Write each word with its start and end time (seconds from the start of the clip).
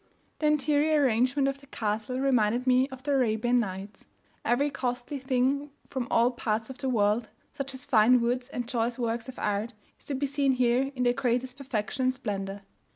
The 0.39 0.47
interior 0.47 0.99
arrangement 0.99 1.47
of 1.47 1.59
the 1.61 1.67
castle 1.67 2.19
reminded 2.19 2.65
me 2.65 2.89
of 2.89 3.03
the 3.03 3.11
"Arabian 3.11 3.59
Nights;" 3.59 4.05
every 4.43 4.71
costly 4.71 5.19
thing 5.19 5.69
from 5.91 6.07
all 6.09 6.31
parts 6.31 6.71
of 6.71 6.79
the 6.79 6.89
world, 6.89 7.27
such 7.51 7.75
as 7.75 7.85
fine 7.85 8.19
woods 8.19 8.49
and 8.49 8.67
choice 8.67 8.97
works 8.97 9.29
of 9.29 9.37
art, 9.37 9.73
is 9.99 10.05
to 10.05 10.15
be 10.15 10.25
seen 10.25 10.53
here 10.53 10.91
in 10.95 11.03
the 11.03 11.13
greatest 11.13 11.55
perfection 11.55 12.05
and 12.05 12.15
splendour. 12.15 12.61